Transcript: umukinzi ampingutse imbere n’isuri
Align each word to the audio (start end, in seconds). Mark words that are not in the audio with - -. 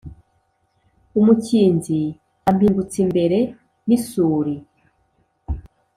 umukinzi 1.19 1.99
ampingutse 2.49 2.97
imbere 3.05 3.39
n’isuri 3.87 4.53